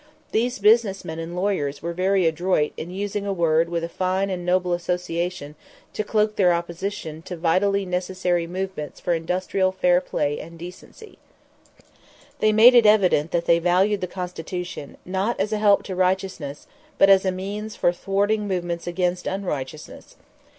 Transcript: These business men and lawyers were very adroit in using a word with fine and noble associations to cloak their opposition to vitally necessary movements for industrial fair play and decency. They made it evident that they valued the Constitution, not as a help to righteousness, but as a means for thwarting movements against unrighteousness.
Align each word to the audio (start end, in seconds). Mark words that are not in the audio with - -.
These 0.31 0.57
business 0.57 1.05
men 1.05 1.19
and 1.19 1.35
lawyers 1.35 1.83
were 1.83 1.93
very 1.93 2.25
adroit 2.25 2.73
in 2.75 2.89
using 2.89 3.27
a 3.27 3.31
word 3.31 3.69
with 3.69 3.91
fine 3.91 4.31
and 4.31 4.43
noble 4.43 4.73
associations 4.73 5.55
to 5.93 6.03
cloak 6.03 6.37
their 6.37 6.51
opposition 6.53 7.21
to 7.21 7.35
vitally 7.37 7.85
necessary 7.85 8.47
movements 8.47 8.99
for 8.99 9.13
industrial 9.13 9.71
fair 9.71 10.01
play 10.01 10.39
and 10.39 10.57
decency. 10.57 11.19
They 12.39 12.51
made 12.51 12.73
it 12.73 12.87
evident 12.87 13.29
that 13.29 13.45
they 13.45 13.59
valued 13.59 14.01
the 14.01 14.07
Constitution, 14.07 14.97
not 15.05 15.39
as 15.39 15.53
a 15.53 15.59
help 15.59 15.83
to 15.83 15.95
righteousness, 15.95 16.65
but 16.97 17.07
as 17.11 17.23
a 17.23 17.31
means 17.31 17.75
for 17.75 17.93
thwarting 17.93 18.47
movements 18.47 18.87
against 18.87 19.27
unrighteousness. 19.27 20.15